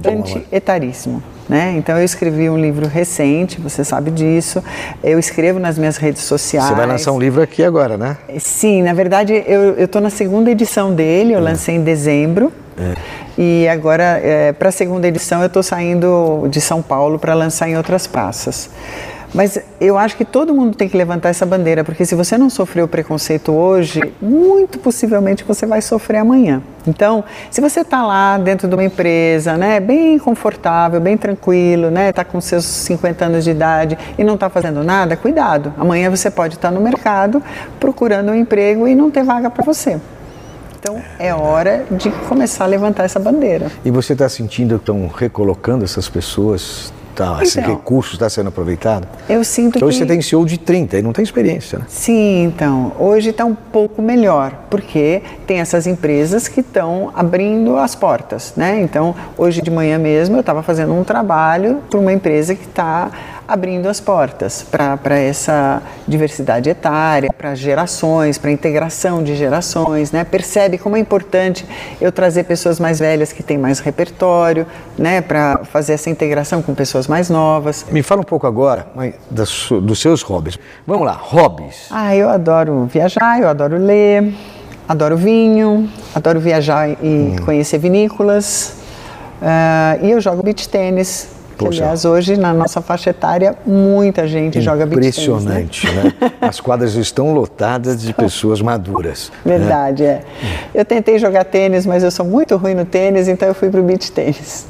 anti-etarismo. 0.05 1.23
Né? 1.49 1.75
Então 1.77 1.97
eu 1.97 2.05
escrevi 2.05 2.51
um 2.51 2.59
livro 2.59 2.89
recente, 2.89 3.61
você 3.61 3.85
sabe 3.85 4.11
disso. 4.11 4.63
Eu 5.03 5.17
escrevo 5.17 5.61
nas 5.61 5.79
minhas 5.79 5.97
redes 5.97 6.23
sociais. 6.23 6.69
Você 6.69 6.75
vai 6.75 6.87
lançar 6.87 7.13
um 7.13 7.21
livro 7.21 7.41
aqui 7.41 7.63
agora, 7.63 7.97
né? 7.97 8.17
Sim, 8.39 8.83
na 8.83 8.93
verdade 8.93 9.45
eu 9.47 9.85
estou 9.85 10.01
na 10.03 10.11
segunda 10.11 10.51
edição 10.51 10.93
dele, 10.93 11.35
eu 11.35 11.41
lancei 11.41 11.77
em 11.77 11.85
dezembro. 11.85 12.53
E 13.39 13.69
agora, 13.69 14.21
para 14.59 14.71
a 14.71 14.73
segunda 14.73 15.07
edição, 15.07 15.41
eu 15.41 15.47
estou 15.47 15.63
saindo 15.63 16.49
de 16.51 16.61
São 16.61 16.83
Paulo 16.83 17.19
para 17.19 17.33
lançar 17.33 17.69
em 17.69 17.77
outras 17.77 18.07
praças. 18.07 18.69
Mas 19.37 19.59
eu 19.79 19.99
acho 19.99 20.17
que 20.17 20.25
todo 20.25 20.55
mundo 20.55 20.75
tem 20.75 20.89
que 20.89 20.97
levantar 20.97 21.29
essa 21.29 21.45
bandeira, 21.45 21.85
porque 21.85 22.07
se 22.07 22.15
você 22.15 22.39
não 22.39 22.49
sofreu 22.49 22.89
preconceito 22.89 23.53
hoje, 23.53 24.01
muito 24.21 24.79
possivelmente 24.79 25.45
você 25.45 25.67
vai 25.67 25.83
sofrer 25.83 26.17
amanhã. 26.21 26.63
Então, 26.87 27.23
se 27.51 27.61
você 27.61 27.81
está 27.83 28.07
lá 28.07 28.39
dentro 28.39 28.67
de 28.67 28.75
uma 28.75 28.83
empresa, 28.83 29.59
né, 29.59 29.79
bem 29.79 30.19
confortável, 30.19 30.99
bem 31.03 31.19
tranquilo, 31.19 31.91
né, 31.91 32.09
está 32.09 32.25
com 32.25 32.41
seus 32.41 32.65
50 32.65 33.27
anos 33.27 33.45
de 33.45 33.51
idade 33.51 33.99
e 34.17 34.25
não 34.25 34.37
está 34.37 34.49
fazendo 34.49 34.83
nada, 34.83 35.19
cuidado. 35.19 35.75
Amanhã 35.77 36.09
você 36.09 36.31
pode 36.31 36.55
estar 36.55 36.71
no 36.71 36.81
mercado 36.81 37.43
procurando 37.79 38.33
um 38.33 38.35
emprego 38.35 38.89
e 38.89 38.95
não 38.95 39.11
ter 39.11 39.23
vaga 39.23 39.51
para 39.51 39.63
você. 39.63 40.01
Então 40.79 41.03
é 41.19 41.35
hora 41.35 41.85
de 41.91 42.11
começar 42.27 42.65
a 42.65 42.67
levantar 42.69 43.05
essa 43.05 43.19
bandeira. 43.19 43.71
E 43.85 43.91
você 43.91 44.15
está 44.15 44.29
sentindo 44.31 44.77
que 44.77 44.83
estão 44.83 45.09
recolocando 45.09 45.85
essas 45.85 46.09
pessoas? 46.09 46.91
Tá, 47.17 47.39
esse 47.43 47.59
Então. 47.59 47.71
recurso 47.71 48.13
está 48.13 48.29
sendo 48.29 48.49
aproveitado? 48.51 49.09
Eu 49.27 49.43
sinto 49.43 49.73
Porque 49.73 49.85
hoje 49.87 49.99
que 50.01 50.05
você 50.05 50.07
tem 50.07 50.21
CEO 50.21 50.45
de 50.45 50.59
30 50.59 50.99
e 50.99 51.03
não 51.03 51.15
tem 51.15 51.23
experiência, 51.23 51.79
né? 51.79 51.87
Sim, 51.89 52.45
então, 52.45 52.93
hoje 52.99 53.31
está 53.31 53.43
um 53.43 53.55
pouco 53.55 54.03
melhor, 54.03 54.53
porque 54.69 55.23
tem 55.47 55.59
essas 55.59 55.87
empresas 55.87 56.47
que 56.47 56.61
estão 56.61 57.11
abrindo 57.15 57.79
as 57.79 57.95
portas, 57.95 58.53
né? 58.55 58.83
Então, 58.83 59.15
hoje 59.39 59.63
de 59.63 59.71
manhã 59.71 59.99
mesmo 59.99 60.37
eu 60.37 60.41
estava 60.41 60.63
fazendo 60.63 60.93
um 60.93 61.03
trabalho 61.03 61.79
para 61.89 61.99
uma 61.99 62.13
empresa 62.13 62.55
que 62.55 62.67
está 62.67 63.11
abrindo 63.49 63.89
as 63.89 64.01
portas 64.01 64.63
para 64.63 65.19
essa 65.19 65.83
diversidade 66.07 66.69
etária, 66.69 67.33
para 67.33 67.55
gerações, 67.55 68.39
para 68.39 68.51
integração 68.51 69.23
de 69.23 69.37
gerações, 69.37 70.11
né? 70.11 70.25
Percebe 70.25 70.79
como 70.79 70.97
é 70.97 71.01
importante 71.01 71.65
eu 72.01 72.11
trazer 72.11 72.45
pessoas 72.45 72.81
mais 72.81 72.99
velhas 72.99 73.33
que 73.33 73.43
têm 73.43 73.57
mais 73.57 73.79
repertório, 73.79 74.67
né? 74.99 75.21
Para 75.21 75.61
fazer 75.65 75.93
essa 75.93 76.11
integração 76.11 76.61
com 76.61 76.75
pessoas 76.75 77.07
mais 77.07 77.31
novas. 77.31 77.87
Me 77.91 78.03
fala 78.03 78.21
um 78.21 78.25
pouco 78.25 78.47
agora 78.47 78.87
mãe, 78.95 79.15
das 79.31 79.69
dos 79.71 80.01
seus 80.01 80.23
hobbies. 80.23 80.59
Vamos 80.87 81.07
lá, 81.07 81.13
hobbies. 81.13 81.87
Ah, 81.91 82.15
eu 82.17 82.29
adoro 82.29 82.87
viajar, 82.87 83.41
eu 83.41 83.49
adoro 83.49 83.79
ler, 83.79 84.35
adoro 84.89 85.17
vinho, 85.17 85.89
adoro 86.15 86.41
viajar 86.41 86.91
e 86.91 87.37
conhecer 87.45 87.79
vinícolas. 87.79 88.77
Ah, 89.41 89.99
e 90.03 90.11
eu 90.11 90.21
jogo 90.21 90.43
beach 90.43 90.69
tênis. 90.69 91.36
Poxa. 91.57 91.83
aliás, 91.83 92.05
hoje 92.05 92.37
na 92.37 92.53
nossa 92.53 92.81
faixa 92.81 93.11
etária, 93.11 93.55
muita 93.67 94.27
gente 94.27 94.61
joga 94.61 94.85
beach 94.87 95.15
tênis. 95.15 95.45
né? 95.45 95.61
Impressionante, 95.63 95.87
né? 95.93 96.13
As 96.41 96.61
quadras 96.61 96.95
estão 96.95 97.33
lotadas 97.35 98.01
de 98.01 98.13
pessoas 98.13 98.61
maduras. 98.61 99.33
né? 99.45 99.57
Verdade, 99.59 100.05
é. 100.05 100.23
Eu 100.75 100.85
tentei 100.85 101.19
jogar 101.19 101.45
tênis, 101.45 101.87
mas 101.87 102.03
eu 102.03 102.11
sou 102.11 102.27
muito 102.27 102.57
ruim 102.57 102.75
no 102.75 102.85
tênis, 102.85 103.29
então 103.29 103.49
eu 103.49 103.55
fui 103.55 103.71
pro 103.71 103.83
beach 103.83 104.13
tênis. 104.13 104.67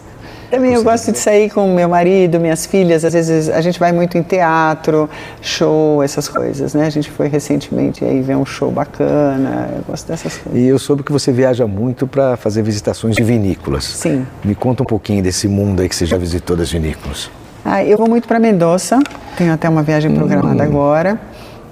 Também 0.50 0.75
eu 0.75 0.83
gosto 0.83 1.12
de 1.12 1.19
sair 1.19 1.50
com 1.50 1.75
meu 1.75 1.88
marido, 1.88 2.38
minhas 2.38 2.67
filhas, 2.67 3.05
às 3.05 3.12
vezes 3.12 3.49
a 3.49 3.61
gente 3.61 3.79
vai 3.79 3.93
muito 3.93 4.17
em 4.17 4.23
teatro, 4.23 5.09
show, 5.41 6.03
essas 6.03 6.29
coisas, 6.29 6.75
né? 6.75 6.87
A 6.87 6.91
gente 6.91 7.11
foi 7.11 7.29
recentemente 7.29 8.05
aí 8.05 8.21
ver 8.21 8.37
um 8.37 8.45
show 8.45 8.71
bacana, 8.71 9.71
eu 9.76 9.83
gosto 9.87 10.07
dessas 10.07 10.38
coisas. 10.38 10.61
E 10.61 10.67
eu 10.67 10.79
soube 10.79 11.03
que 11.03 11.12
você 11.12 11.33
viaja 11.33 11.67
muito 11.67 12.07
para 12.07 12.37
fazer 12.37 12.62
visitações 12.62 13.17
de 13.17 13.23
vinícolas. 13.23 13.85
Sim. 13.85 14.26
Me 14.45 14.55
conta 14.55 14.83
um 14.83 14.87
pouquinho 14.87 15.23
desse 15.23 15.49
mundo 15.49 15.83
aí 15.83 15.88
que 15.88 15.97
você 15.97 16.07
já 16.07 16.17
visitou 16.17 16.57
das 16.57 16.71
vinícolas. 16.71 17.31
Ah, 17.65 17.85
eu 17.85 17.99
vou 17.99 18.09
muito 18.09 18.29
para 18.29 18.38
Mendoza, 18.38 19.00
tenho 19.37 19.53
até 19.53 19.69
uma 19.69 19.83
viagem 19.83 20.15
programada 20.15 20.62
agora. 20.62 21.21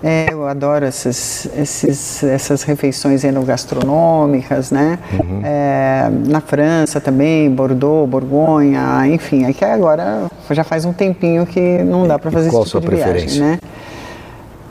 É, 0.07 0.27
eu 0.31 0.47
adoro 0.47 0.85
esses, 0.85 1.49
esses, 1.57 2.23
essas 2.23 2.63
refeições 2.63 3.25
enogastronômicas, 3.25 4.71
né? 4.71 4.99
É, 5.43 6.11
na 6.29 6.43
França 6.43 7.01
também, 7.01 7.51
Bordeaux, 7.51 8.07
Borgonha, 8.07 9.07
enfim. 9.07 9.47
É 9.47 9.53
que 9.55 9.65
agora 9.65 10.27
já 10.51 10.63
faz 10.63 10.85
um 10.85 10.93
tempinho 10.93 11.47
que 11.47 11.79
não 11.83 12.07
dá 12.07 12.19
para 12.19 12.31
fazer 12.31 12.51
qual 12.51 12.65
esse 12.65 12.73
tipo 12.73 12.79
a 12.79 12.81
sua 12.83 12.91
de 12.91 12.97
viagem, 12.97 13.13
preferência? 13.13 13.47
né? 13.47 13.59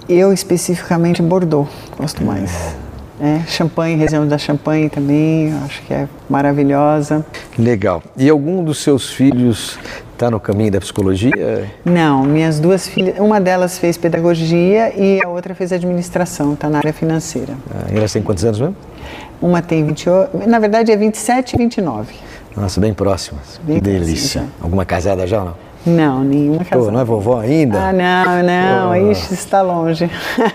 Eu 0.07 0.31
especificamente 0.31 1.19
Bordeaux, 1.23 1.67
gosto 1.97 2.23
mais. 2.23 2.75
É, 3.19 3.39
Champagne, 3.47 3.95
região 3.95 4.27
da 4.27 4.37
Champagne 4.37 4.87
também, 4.87 5.51
acho 5.65 5.81
que 5.83 5.95
é 5.95 6.07
maravilhosa. 6.29 7.25
Legal. 7.57 8.03
E 8.15 8.29
algum 8.29 8.63
dos 8.63 8.83
seus 8.83 9.11
filhos 9.11 9.79
está 10.23 10.31
no 10.31 10.39
caminho 10.39 10.71
da 10.71 10.79
psicologia? 10.79 11.69
Não, 11.83 12.23
minhas 12.23 12.57
duas 12.59 12.87
filhas, 12.87 13.19
uma 13.19 13.41
delas 13.41 13.77
fez 13.77 13.97
pedagogia 13.97 14.93
e 14.97 15.19
a 15.23 15.27
outra 15.27 15.53
fez 15.53 15.73
administração, 15.73 16.53
está 16.53 16.69
na 16.69 16.77
área 16.77 16.93
financeira. 16.93 17.53
Ah, 17.69 17.91
e 17.91 17.97
elas 17.97 18.13
têm 18.13 18.21
quantos 18.21 18.45
anos 18.45 18.59
mesmo? 18.59 18.75
Uma 19.41 19.61
tem 19.61 19.85
28, 19.85 20.47
na 20.47 20.59
verdade 20.59 20.91
é 20.91 20.95
27 20.95 21.55
e 21.55 21.57
29. 21.57 22.15
Nossa, 22.55 22.79
bem 22.79 22.93
próximas. 22.93 23.59
Bem 23.63 23.75
que 23.75 23.81
delícia. 23.81 24.41
próximas, 24.41 24.63
Alguma 24.63 24.85
casada 24.85 25.27
já 25.27 25.39
ou 25.39 25.45
não? 25.45 25.55
Não, 25.85 26.23
nenhuma 26.23 26.59
Pô, 26.59 26.65
casada. 26.65 26.91
não 26.91 26.99
é 27.01 27.03
vovó 27.03 27.39
ainda? 27.41 27.77
Ah, 27.89 27.91
não, 27.91 28.43
não, 28.43 28.89
Pô. 28.89 29.11
ixi, 29.11 29.33
está 29.33 29.61
longe. 29.61 30.09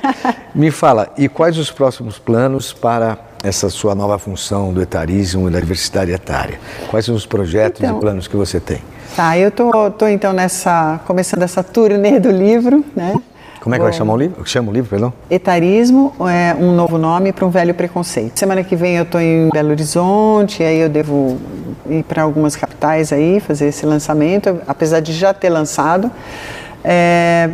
Me 0.54 0.70
fala, 0.70 1.10
e 1.18 1.28
quais 1.28 1.58
os 1.58 1.70
próximos 1.70 2.18
planos 2.18 2.72
para 2.72 3.18
essa 3.42 3.68
sua 3.70 3.94
nova 3.94 4.18
função 4.18 4.72
do 4.72 4.82
etarismo 4.82 5.48
e 5.48 5.52
da 5.52 5.60
diversidade 5.60 6.10
etária? 6.12 6.58
Quais 6.90 7.04
são 7.04 7.14
os 7.14 7.26
projetos 7.26 7.80
Então- 7.82 7.96
e 7.96 8.00
planos 8.00 8.26
que 8.28 8.36
você 8.36 8.58
tem? 8.60 8.78
tá, 9.16 9.36
eu 9.38 9.50
tô, 9.50 9.90
tô 9.90 10.06
então 10.06 10.32
nessa, 10.32 11.00
começando 11.06 11.42
essa 11.42 11.62
turnê 11.62 12.20
do 12.20 12.30
livro, 12.30 12.84
né? 12.94 13.14
Como 13.60 13.74
é 13.74 13.78
que 13.78 13.82
vai 13.82 13.90
Vou- 13.90 13.98
chamar 13.98 14.14
o 14.14 14.16
livro? 14.16 14.46
Chama 14.46 14.70
o 14.70 14.72
livro, 14.72 14.88
perdão? 14.88 15.12
Etarismo 15.28 16.14
é 16.30 16.54
um 16.54 16.74
novo 16.74 16.96
nome 16.96 17.32
para 17.32 17.44
um 17.44 17.50
velho 17.50 17.74
preconceito. 17.74 18.38
Semana 18.38 18.62
que 18.62 18.76
vem 18.76 18.96
eu 18.96 19.02
estou 19.02 19.20
em 19.20 19.48
Belo 19.52 19.70
Horizonte, 19.70 20.62
aí 20.62 20.78
eu 20.78 20.88
devo 20.88 21.36
ir 21.90 22.04
para 22.04 22.22
algumas 22.22 22.54
capitais 22.54 23.12
aí 23.12 23.40
fazer 23.40 23.66
esse 23.66 23.84
lançamento, 23.84 24.60
apesar 24.66 25.00
de 25.00 25.12
já 25.12 25.34
ter 25.34 25.48
lançado. 25.50 26.10
É, 26.84 27.50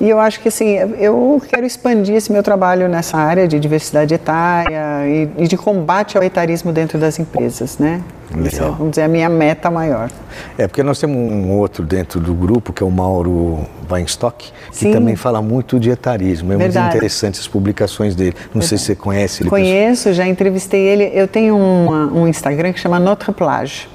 e 0.00 0.08
eu 0.08 0.18
acho 0.20 0.40
que 0.40 0.48
assim, 0.48 0.76
eu 0.98 1.40
quero 1.48 1.64
expandir 1.66 2.14
esse 2.14 2.30
meu 2.32 2.42
trabalho 2.42 2.88
nessa 2.88 3.16
área 3.16 3.46
de 3.48 3.58
diversidade 3.58 4.12
etária 4.14 5.06
e, 5.06 5.28
e 5.44 5.48
de 5.48 5.56
combate 5.56 6.16
ao 6.16 6.22
etarismo 6.22 6.72
dentro 6.72 6.98
das 6.98 7.18
empresas, 7.18 7.78
né? 7.78 8.02
Essa 8.28 8.38
é, 8.38 8.42
Legal. 8.60 8.72
vamos 8.72 8.90
dizer, 8.90 9.02
a 9.02 9.08
minha 9.08 9.28
meta 9.28 9.70
maior. 9.70 10.10
É, 10.58 10.66
porque 10.66 10.82
nós 10.82 10.98
temos 10.98 11.16
um 11.16 11.52
outro 11.52 11.84
dentro 11.84 12.18
do 12.18 12.34
grupo, 12.34 12.72
que 12.72 12.82
é 12.82 12.86
o 12.86 12.90
Mauro 12.90 13.60
Weinstock, 13.90 14.50
que 14.72 14.76
Sim. 14.76 14.92
também 14.92 15.14
fala 15.14 15.40
muito 15.40 15.78
de 15.78 15.90
etarismo. 15.90 16.52
É 16.52 16.56
muito 16.56 16.72
Verdade. 16.72 16.96
interessante 16.96 17.38
as 17.38 17.46
publicações 17.46 18.16
dele. 18.16 18.34
Não 18.52 18.60
sei 18.62 18.78
se 18.78 18.84
você 18.84 18.94
conhece 18.96 19.42
ele. 19.44 19.50
Conheço, 19.50 20.12
já 20.12 20.26
entrevistei 20.26 20.80
ele. 20.80 21.10
Eu 21.14 21.28
tenho 21.28 21.56
uma- 21.56 22.06
um 22.12 22.26
Instagram 22.26 22.72
que 22.72 22.80
chama 22.80 22.98
Notre 22.98 23.32
Plage. 23.32 23.88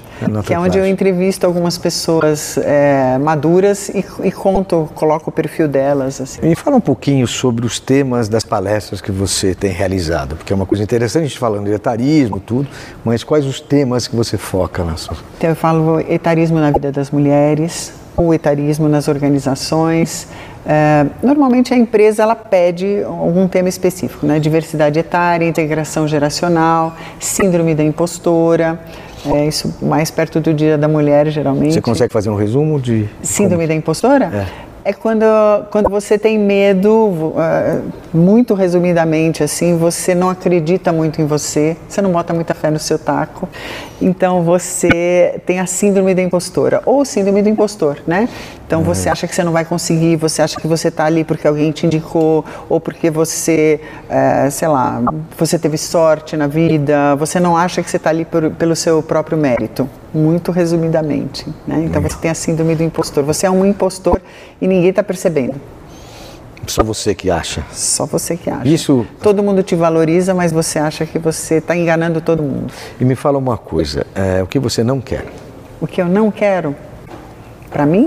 Que 0.44 0.54
é 0.54 0.58
onde 0.58 0.78
eu 0.78 0.86
entrevisto 0.86 1.46
algumas 1.46 1.78
pessoas 1.78 2.58
é, 2.58 3.18
maduras 3.18 3.88
e, 3.88 4.04
e 4.24 4.32
conto, 4.32 4.88
coloco 4.94 5.30
o 5.30 5.32
perfil 5.32 5.68
delas. 5.68 6.20
Assim. 6.20 6.40
Me 6.42 6.54
fala 6.54 6.76
um 6.76 6.80
pouquinho 6.80 7.26
sobre 7.26 7.66
os 7.66 7.78
temas 7.78 8.28
das 8.28 8.44
palestras 8.44 9.00
que 9.00 9.12
você 9.12 9.54
tem 9.54 9.70
realizado, 9.70 10.36
porque 10.36 10.52
é 10.52 10.56
uma 10.56 10.66
coisa 10.66 10.82
interessante 10.82 11.24
a 11.24 11.28
gente 11.28 11.38
falando 11.38 11.66
de 11.66 11.72
etarismo, 11.72 12.40
tudo, 12.40 12.68
mas 13.04 13.24
quais 13.24 13.46
os 13.46 13.60
temas 13.60 14.06
que 14.06 14.16
você 14.16 14.36
foca 14.36 14.84
na 14.84 14.96
sua... 14.96 15.16
Então 15.38 15.50
eu 15.50 15.56
falo 15.56 16.00
etarismo 16.00 16.58
na 16.58 16.70
vida 16.70 16.92
das 16.92 17.10
mulheres, 17.10 17.92
o 18.16 18.32
etarismo 18.32 18.88
nas 18.88 19.08
organizações. 19.08 20.28
É, 20.64 21.06
normalmente 21.22 21.74
a 21.74 21.76
empresa 21.76 22.22
ela 22.22 22.36
pede 22.36 23.02
algum 23.02 23.48
tema 23.48 23.68
específico, 23.68 24.26
né? 24.26 24.38
Diversidade 24.38 24.98
etária, 24.98 25.46
integração 25.46 26.06
geracional, 26.06 26.94
síndrome 27.18 27.74
da 27.74 27.82
impostora. 27.82 28.78
É, 29.26 29.46
isso 29.46 29.74
mais 29.80 30.10
perto 30.10 30.40
do 30.40 30.52
Dia 30.52 30.76
da 30.76 30.88
Mulher, 30.88 31.28
geralmente. 31.28 31.74
Você 31.74 31.80
consegue 31.80 32.12
fazer 32.12 32.30
um 32.30 32.34
resumo 32.34 32.80
de... 32.80 33.08
Síndrome 33.22 33.66
da 33.66 33.74
impostora? 33.74 34.24
É. 34.26 34.71
quando, 34.92 35.24
quando 35.70 35.88
você 35.88 36.18
tem 36.18 36.36
medo, 36.36 37.34
eh, 37.36 37.80
muito 38.12 38.52
resumidamente, 38.54 39.44
assim, 39.44 39.76
você 39.76 40.12
não 40.12 40.28
acredita 40.28 40.92
muito 40.92 41.22
em 41.22 41.26
você, 41.26 41.76
você 41.88 42.02
não 42.02 42.10
bota 42.10 42.34
muita 42.34 42.52
fé 42.52 42.68
no 42.68 42.80
seu 42.80 42.98
taco, 42.98 43.48
então 44.00 44.42
você 44.42 45.40
tem 45.46 45.60
a 45.60 45.66
síndrome 45.66 46.14
da 46.14 46.22
impostora, 46.22 46.82
ou 46.84 47.04
síndrome 47.04 47.42
do 47.42 47.48
impostor, 47.48 47.98
né? 48.06 48.28
Então 48.66 48.82
você 48.82 49.08
acha 49.08 49.28
que 49.28 49.34
você 49.34 49.44
não 49.44 49.52
vai 49.52 49.64
conseguir, 49.64 50.16
você 50.16 50.42
acha 50.42 50.58
que 50.58 50.66
você 50.66 50.88
está 50.88 51.04
ali 51.04 51.22
porque 51.22 51.46
alguém 51.46 51.70
te 51.70 51.86
indicou, 51.86 52.44
ou 52.68 52.80
porque 52.80 53.10
você, 53.10 53.78
eh, 54.08 54.48
sei 54.50 54.66
lá, 54.66 55.00
você 55.38 55.58
teve 55.58 55.76
sorte 55.78 56.36
na 56.36 56.48
vida, 56.48 57.14
você 57.16 57.38
não 57.38 57.56
acha 57.56 57.82
que 57.82 57.90
você 57.90 57.98
está 57.98 58.10
ali 58.10 58.24
por- 58.24 58.50
pelo 58.50 58.74
seu 58.74 59.00
próprio 59.02 59.38
mérito, 59.38 59.88
muito 60.14 60.52
resumidamente, 60.52 61.46
né? 61.66 61.82
Então 61.84 62.00
você 62.02 62.16
tem 62.18 62.30
a 62.30 62.34
síndrome 62.34 62.74
do 62.74 62.82
impostor, 62.82 63.22
você 63.24 63.46
é 63.46 63.50
um 63.50 63.64
impostor 63.64 64.20
e 64.60 64.66
ninguém 64.68 64.90
está 64.90 65.02
percebendo. 65.02 65.54
Só 66.66 66.84
você 66.84 67.14
que 67.14 67.28
acha. 67.30 67.64
Só 67.72 68.06
você 68.06 68.36
que 68.36 68.48
acha. 68.48 68.68
Isso- 68.68 69.04
Todo 69.20 69.42
mundo 69.42 69.62
te 69.64 69.74
valoriza, 69.74 70.32
mas 70.32 70.52
você 70.52 70.78
acha 70.78 71.04
que 71.04 71.18
você 71.18 71.56
está 71.56 71.74
enganando 71.76 72.20
todo 72.20 72.42
mundo. 72.42 72.72
E 73.00 73.04
me 73.04 73.16
fala 73.16 73.36
uma 73.38 73.56
coisa, 73.58 74.06
é, 74.14 74.42
o 74.42 74.46
que 74.46 74.58
você 74.60 74.84
não 74.84 75.00
quer? 75.00 75.24
O 75.80 75.86
que 75.88 76.00
eu 76.00 76.06
não 76.06 76.30
quero, 76.30 76.76
para 77.70 77.84
mim, 77.86 78.06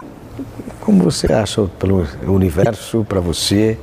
Como 0.80 1.04
você 1.04 1.32
acha 1.34 1.64
pelo 1.80 2.06
universo, 2.28 3.04
para 3.10 3.20
você? 3.20 3.78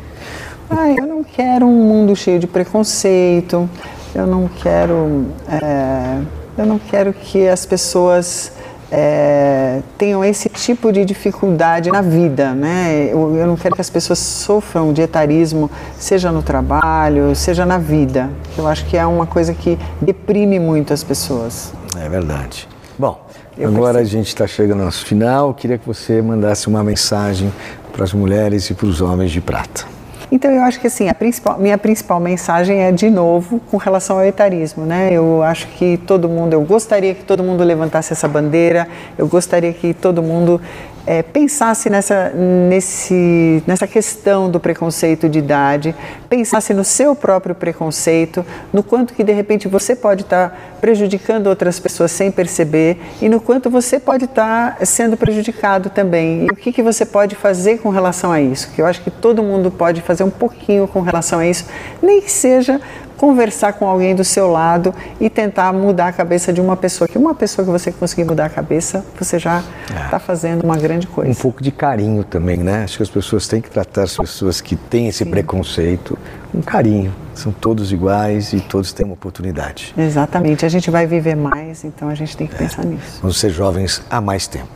ah, 0.71 0.89
eu 0.89 1.07
não 1.07 1.23
quero 1.25 1.67
um 1.67 1.83
mundo 1.89 2.15
cheio 2.17 2.39
de 2.39 2.47
preconceito. 2.47 3.69
Eu 4.15 4.27
não 4.27 4.49
quero, 4.63 5.27
é, 5.51 6.21
eu 6.57 6.67
não 6.67 6.79
quero 6.79 7.13
que 7.13 7.49
as 7.49 7.65
pessoas 7.65 8.53
é, 8.91 9.81
tenham 9.97 10.23
esse 10.23 10.51
tipo 10.51 10.93
de 10.93 11.05
dificuldade 11.05 11.91
na 11.91 12.03
vida, 12.03 12.53
né? 12.53 13.09
Eu, 13.11 13.35
eu 13.37 13.47
não 13.47 13.57
quero 13.57 13.75
que 13.75 13.81
as 13.81 13.89
pessoas 13.89 14.19
sofram 14.19 14.93
de 14.93 15.01
etarismo, 15.01 15.71
seja 15.99 16.31
no 16.31 16.43
trabalho, 16.43 17.35
seja 17.35 17.65
na 17.65 17.79
vida. 17.79 18.29
Eu 18.57 18.67
acho 18.69 18.85
que 18.87 18.97
é 18.97 19.07
uma 19.07 19.27
coisa 19.27 19.55
que 19.55 19.79
deprime 20.01 20.61
muito 20.61 20.93
as 20.93 21.03
pessoas. 21.03 21.73
É 21.99 22.07
verdade. 22.09 22.69
Bom, 22.99 23.27
Eu 23.57 23.69
agora 23.69 23.95
percebo. 23.99 23.99
a 24.01 24.05
gente 24.05 24.29
está 24.29 24.47
chegando 24.47 24.81
ao 24.81 24.85
nosso 24.87 25.07
final. 25.07 25.49
Eu 25.49 25.55
queria 25.55 25.79
que 25.79 25.87
você 25.87 26.21
mandasse 26.21 26.69
uma 26.69 26.85
mensagem 26.85 27.51
para 27.93 28.05
as 28.05 28.13
mulheres 28.13 28.69
e 28.69 28.75
para 28.75 28.87
os 28.87 29.01
homens 29.01 29.31
de 29.31 29.41
prata. 29.41 29.92
Então 30.33 30.51
eu 30.51 30.63
acho 30.63 30.81
que 30.81 30.87
assim, 30.87 31.11
a 31.11 31.15
principal, 31.15 31.59
minha 31.59 31.77
principal 31.77 32.19
mensagem 32.19 32.81
é 32.83 32.91
de 32.91 33.11
novo 33.11 33.61
com 33.71 33.77
relação 33.77 34.17
ao 34.17 34.25
etarismo, 34.25 34.87
né? 34.87 35.13
Eu 35.13 35.43
acho 35.43 35.67
que 35.69 35.99
todo 35.99 36.27
mundo, 36.27 36.55
eu 36.55 36.63
gostaria 36.63 37.15
que 37.15 37.23
todo 37.23 37.45
mundo 37.45 37.63
levantasse 37.63 38.15
essa 38.15 38.27
bandeira, 38.27 38.89
eu 39.19 39.29
gostaria 39.29 39.75
que 39.75 39.93
todo 39.93 40.23
mundo 40.23 40.59
é, 41.07 41.23
pensasse 41.23 41.91
nessa, 41.91 42.31
nesse, 42.31 43.63
nessa 43.67 43.87
questão 43.87 44.51
do 44.51 44.61
preconceito 44.61 45.29
de 45.29 45.39
idade, 45.39 45.95
pensasse 46.29 46.73
no 46.73 46.85
seu 46.85 47.15
próprio 47.15 47.55
preconceito, 47.55 48.45
no 48.73 48.83
quanto 48.83 49.15
que 49.15 49.25
de 49.25 49.33
repente 49.33 49.69
você 49.69 49.97
pode 49.97 50.23
estar 50.23 50.77
prejudicando 50.81 51.47
outras 51.47 51.79
pessoas 51.79 52.11
sem 52.11 52.31
perceber 52.31 52.99
e 53.21 53.29
no 53.29 53.41
quanto 53.41 53.71
você 53.71 53.99
pode 53.99 54.25
estar 54.25 54.79
sendo 54.85 55.17
prejudicado 55.17 55.91
também. 55.91 56.47
E 56.47 56.51
o 56.51 56.57
que, 56.57 56.73
que 56.73 56.83
você 56.83 57.05
pode 57.05 57.35
fazer 57.35 57.79
com 57.79 57.89
relação 57.89 58.33
a 58.33 58.41
isso? 58.41 58.71
Que 58.75 58.83
eu 58.83 58.87
acho 58.87 59.03
que 59.03 59.11
todo 59.11 59.43
mundo 59.43 59.71
pode 59.71 60.01
fazer 60.03 60.25
um 60.25 60.31
pouquinho 60.31 60.87
com 60.87 61.01
relação 61.01 61.39
a 61.39 61.47
isso, 61.47 61.67
nem 62.03 62.21
que 62.21 62.31
seja 62.31 62.81
conversar 63.23 63.75
com 63.75 63.87
alguém 63.87 64.17
do 64.17 64.25
seu 64.25 64.51
lado 64.51 64.93
e 65.21 65.31
tentar 65.31 65.73
mudar 65.73 66.09
a 66.09 66.13
cabeça 66.13 66.53
de 66.53 66.61
uma 66.61 66.77
pessoa. 66.77 67.07
Que 67.07 67.17
uma 67.17 67.37
pessoa 67.37 67.65
que 67.65 67.71
você 67.71 67.93
conseguir 67.93 68.25
mudar 68.25 68.47
a 68.47 68.51
cabeça, 68.51 69.07
você 69.17 69.39
já 69.39 69.63
está 69.89 70.17
é. 70.17 70.19
fazendo 70.19 70.65
uma 70.65 70.77
grande 70.77 71.07
coisa. 71.07 71.31
Um 71.31 71.35
pouco 71.37 71.63
de 71.63 71.71
carinho 71.71 72.25
também, 72.25 72.57
né? 72.57 72.83
Acho 72.83 72.97
que 72.97 73.03
as 73.05 73.09
pessoas 73.09 73.47
têm 73.47 73.61
que 73.61 73.71
tratar 73.71 74.03
as 74.03 74.17
pessoas 74.17 74.61
que 74.61 74.75
têm 74.75 75.07
esse 75.07 75.23
Sim. 75.23 75.31
preconceito 75.31 76.19
com 76.51 76.61
carinho. 76.63 77.15
São 77.33 77.53
todos 77.53 77.93
iguais 77.93 78.53
e 78.53 78.61
todos 78.61 78.93
têm 78.93 79.07
uma 79.07 79.15
oportunidade. 79.15 79.95
Exatamente. 79.97 80.67
A 80.67 80.69
gente 80.69 80.91
vai 80.91 81.07
viver 81.07 81.37
mais, 81.37 81.85
então 81.85 82.09
a 82.09 82.17
gente 82.17 82.37
tem 82.37 82.49
que 82.49 82.57
é. 82.57 82.59
pensar 82.59 82.85
nisso. 82.85 83.21
Vamos 83.21 83.39
ser 83.39 83.51
jovens 83.51 84.03
há 84.11 84.21
mais 84.21 84.49
tempo. 84.49 84.67